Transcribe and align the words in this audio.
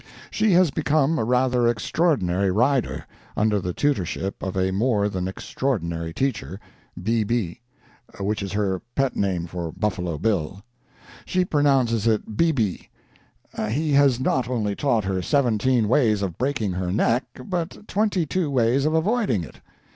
She 0.31 0.53
has 0.53 0.71
become 0.71 1.19
a 1.19 1.23
rather 1.23 1.67
extraordinary 1.67 2.49
rider, 2.49 3.05
under 3.37 3.59
the 3.61 3.71
tutorship 3.71 4.41
of 4.41 4.57
a 4.57 4.71
more 4.71 5.07
than 5.09 5.27
extraordinary 5.27 6.11
teacher—BB, 6.11 7.59
which 8.19 8.41
is 8.41 8.53
her 8.53 8.81
pet 8.95 9.15
name 9.15 9.45
for 9.45 9.71
Buffalo 9.71 10.17
Bill. 10.17 10.63
She 11.23 11.45
pronounces 11.45 12.07
it 12.07 12.35
beeby. 12.35 12.89
He 13.69 13.91
has 13.91 14.19
not 14.19 14.49
only 14.49 14.75
taught 14.75 15.03
her 15.03 15.21
seventeen 15.21 15.87
ways 15.87 16.23
of 16.23 16.39
breaking 16.39 16.71
her 16.71 16.91
neck, 16.91 17.25
but 17.45 17.87
twenty 17.87 18.25
two 18.25 18.49
ways 18.49 18.85
of 18.85 18.95
avoiding 18.95 19.43
it. 19.43 19.61